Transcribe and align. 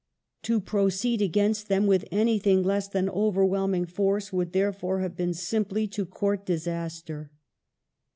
To 0.41 0.59
proceed 0.59 1.21
against 1.21 1.67
them 1.67 1.85
with 1.85 2.07
anything 2.09 2.63
less 2.63 2.87
than 2.87 3.07
overwhelming 3.07 3.85
force 3.85 4.33
would, 4.33 4.51
therefore, 4.51 5.01
have 5.01 5.15
been 5.15 5.35
simply 5.35 5.85
to 5.89 6.07
court 6.07 6.43
disaster. 6.43 7.29